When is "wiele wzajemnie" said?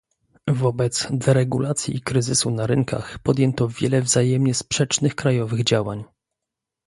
3.69-4.53